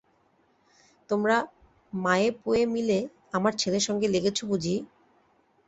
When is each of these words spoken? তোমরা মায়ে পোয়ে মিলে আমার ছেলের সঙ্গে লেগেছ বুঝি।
তোমরা 1.09 1.37
মায়ে 1.93 2.29
পোয়ে 2.41 2.63
মিলে 2.65 2.97
আমার 3.33 3.53
ছেলের 3.53 3.83
সঙ্গে 3.87 4.07
লেগেছ 4.07 4.39
বুঝি। 4.45 4.75